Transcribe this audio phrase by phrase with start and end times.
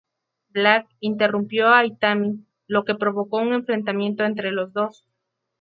[0.49, 5.05] Black interrumpió a Itami, lo que provocó un enfrentamiento entre los dos.